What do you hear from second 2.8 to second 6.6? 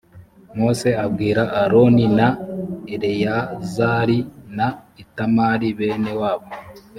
eleyazari na itamari bene wabo